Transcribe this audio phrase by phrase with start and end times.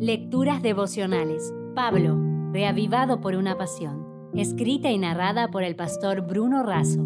[0.00, 1.52] Lecturas devocionales.
[1.74, 2.16] Pablo,
[2.52, 4.06] reavivado por una pasión.
[4.32, 7.04] Escrita y narrada por el pastor Bruno Razo.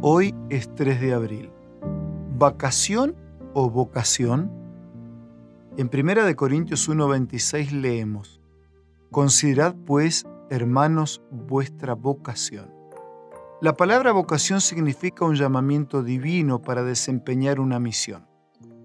[0.00, 1.50] Hoy es 3 de abril.
[2.38, 3.14] ¿Vacación
[3.52, 4.50] o vocación?
[5.76, 8.40] En 1 de Corintios 1:26 leemos:
[9.10, 12.72] Considerad pues, hermanos, vuestra vocación.
[13.60, 18.26] La palabra vocación significa un llamamiento divino para desempeñar una misión.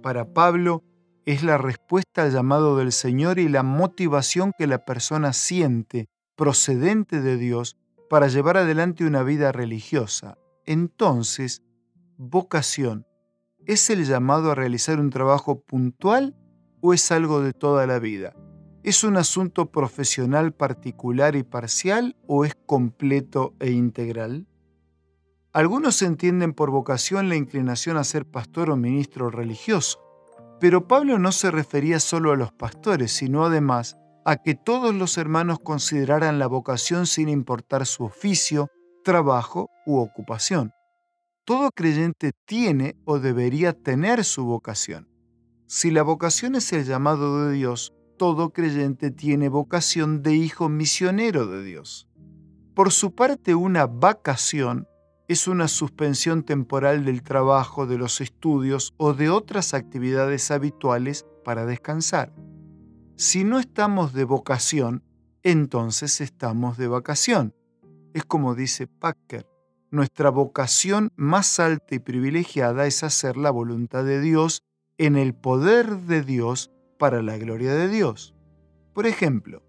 [0.03, 0.83] Para Pablo,
[1.27, 7.19] es la respuesta al llamado del Señor y la motivación que la persona siente procedente
[7.19, 7.75] de Dios
[8.09, 10.37] para llevar adelante una vida religiosa.
[10.65, 11.63] Entonces,
[12.15, 13.05] vocación,
[13.65, 16.33] ¿es el llamado a realizar un trabajo puntual
[16.79, 18.33] o es algo de toda la vida?
[18.83, 24.47] ¿Es un asunto profesional particular y parcial o es completo e integral?
[25.51, 30.06] Algunos entienden por vocación la inclinación a ser pastor o ministro religioso.
[30.59, 35.17] Pero Pablo no se refería solo a los pastores, sino además a que todos los
[35.17, 38.69] hermanos consideraran la vocación sin importar su oficio,
[39.03, 40.71] trabajo u ocupación.
[41.45, 45.07] Todo creyente tiene o debería tener su vocación.
[45.65, 51.45] Si la vocación es el llamado de Dios, todo creyente tiene vocación de hijo misionero
[51.45, 52.09] de Dios.
[52.73, 54.87] Por su parte, una vacación
[55.27, 61.65] es una suspensión temporal del trabajo, de los estudios o de otras actividades habituales para
[61.65, 62.33] descansar.
[63.17, 65.03] Si no estamos de vocación,
[65.43, 67.53] entonces estamos de vacación.
[68.13, 69.45] Es como dice Packer,
[69.91, 74.63] nuestra vocación más alta y privilegiada es hacer la voluntad de Dios
[74.97, 78.33] en el poder de Dios para la gloria de Dios.
[78.93, 79.61] Por ejemplo,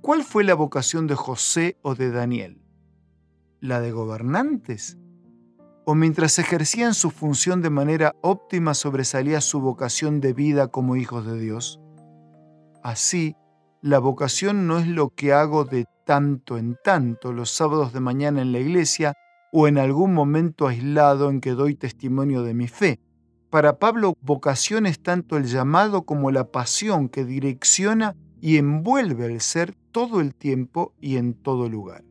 [0.00, 2.63] ¿cuál fue la vocación de José o de Daniel?
[3.64, 4.98] La de gobernantes?
[5.86, 11.24] ¿O mientras ejercían su función de manera óptima sobresalía su vocación de vida como hijos
[11.24, 11.80] de Dios?
[12.82, 13.36] Así,
[13.80, 18.42] la vocación no es lo que hago de tanto en tanto los sábados de mañana
[18.42, 19.14] en la iglesia
[19.50, 23.00] o en algún momento aislado en que doy testimonio de mi fe.
[23.48, 29.40] Para Pablo, vocación es tanto el llamado como la pasión que direcciona y envuelve el
[29.40, 32.04] ser todo el tiempo y en todo lugar.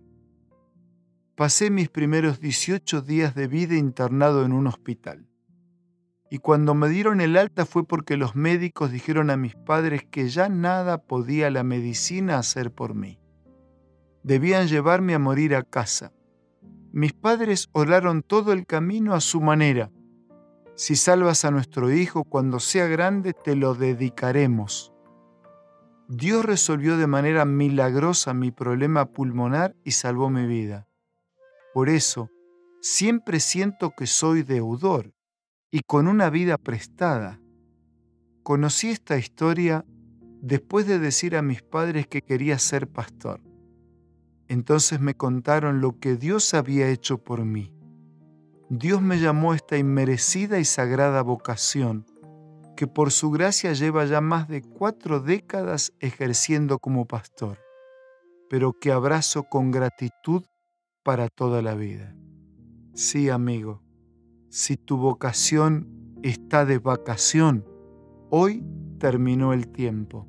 [1.36, 5.28] Pasé mis primeros 18 días de vida internado en un hospital.
[6.30, 10.30] Y cuando me dieron el alta fue porque los médicos dijeron a mis padres que
[10.30, 13.20] ya nada podía la medicina hacer por mí.
[14.22, 16.14] Debían llevarme a morir a casa.
[16.92, 19.90] Mis padres oraron todo el camino a su manera.
[20.76, 24.94] Si salvas a nuestro hijo cuando sea grande, te lo dedicaremos.
[26.08, 30.88] Dios resolvió de manera milagrosa mi problema pulmonar y salvó mi vida.
[31.73, 32.29] Por eso,
[32.81, 35.13] siempre siento que soy deudor
[35.72, 37.39] y con una vida prestada.
[38.44, 39.84] Conocí esta historia
[40.41, 43.41] después de decir a mis padres que quería ser pastor.
[44.47, 47.73] Entonces me contaron lo que Dios había hecho por mí.
[48.69, 52.05] Dios me llamó a esta inmerecida y sagrada vocación,
[52.75, 57.57] que por su gracia lleva ya más de cuatro décadas ejerciendo como pastor,
[58.50, 60.44] pero que abrazo con gratitud
[61.03, 62.16] para toda la vida.
[62.94, 63.81] Sí, amigo,
[64.50, 65.88] si tu vocación
[66.24, 67.66] está de vacación,
[68.30, 68.64] hoy
[69.00, 70.28] terminó el tiempo.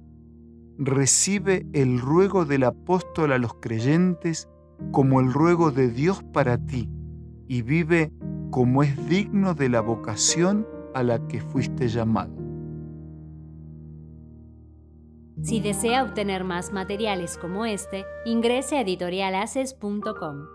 [0.77, 4.49] Recibe el ruego del apóstol a los creyentes
[4.91, 6.91] como el ruego de Dios para ti
[7.47, 8.13] y vive
[8.51, 12.35] como es digno de la vocación a la que fuiste llamado.
[15.43, 20.54] Si desea obtener más materiales como este, ingrese a editorialaces.com.